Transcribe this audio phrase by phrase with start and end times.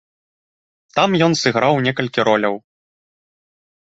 [0.95, 2.55] Там ён сыграў некалькі роляў.